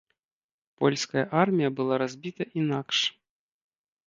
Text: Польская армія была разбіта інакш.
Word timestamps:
Польская 0.79 1.23
армія 1.41 1.69
была 1.81 1.95
разбіта 2.03 2.43
інакш. 2.63 2.97